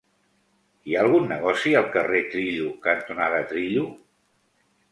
Hi 0.91 0.95
ha 0.95 1.03
algun 1.05 1.27
negoci 1.31 1.75
al 1.81 1.85
carrer 1.97 2.23
Trillo 2.33 2.73
cantonada 2.89 3.45
Trillo? 3.55 3.87